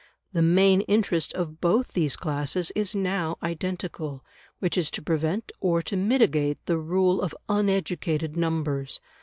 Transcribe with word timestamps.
The 0.33 0.41
main 0.41 0.81
interest 0.87 1.31
of 1.33 1.61
both 1.61 1.89
these 1.93 2.15
classes 2.15 2.71
is 2.75 2.95
now 2.95 3.37
identical, 3.43 4.25
which 4.57 4.75
is 4.75 4.89
to 4.89 5.01
prevent 5.03 5.51
or 5.59 5.83
to 5.83 5.95
mitigate 5.95 6.57
the 6.65 6.79
rule 6.79 7.21
of 7.21 7.35
uneducated 7.47 8.35
numbers. 8.35 8.99